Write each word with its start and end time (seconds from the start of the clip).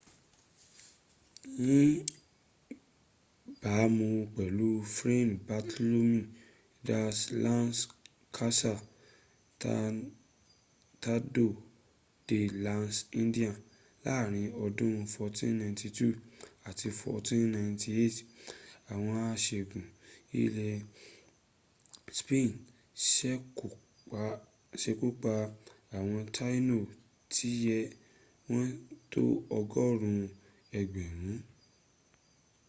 níbàámu 1.65 4.07
pẹ̀lú 4.35 4.67
fray 4.95 5.23
bartolomé 5.47 6.19
de 6.87 6.99
las 7.43 7.75
casas 8.35 8.81
tratado 9.61 11.47
de 12.27 12.39
las 12.65 12.93
indias 13.23 13.55
láàrin 14.05 14.47
ọdún 14.65 14.95
1492 15.11 16.09
àti 16.69 16.87
1498 16.99 18.15
àwọn 18.93 19.17
aṣẹ́gun 19.33 19.85
ilẹ̀ 20.43 20.77
spain 22.17 22.51
sekúpa 24.83 25.33
àwọn 25.97 26.21
taíno 26.35 26.77
tíye 27.33 27.77
wọ́n 28.49 28.69
tó 29.13 29.21
ọgọ́rùn 29.59 30.17
ún 30.23 30.27
ẹgbẹ̀rún 30.79 31.39